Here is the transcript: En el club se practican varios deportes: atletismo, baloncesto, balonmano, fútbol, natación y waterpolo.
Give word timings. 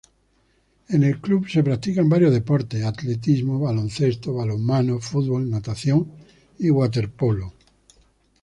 En 0.89 1.03
el 1.03 1.21
club 1.21 1.47
se 1.47 1.61
practican 1.61 2.09
varios 2.09 2.31
deportes: 2.33 2.83
atletismo, 2.83 3.59
baloncesto, 3.59 4.33
balonmano, 4.33 4.97
fútbol, 4.99 5.47
natación 5.47 6.11
y 6.57 6.71
waterpolo. 6.71 7.53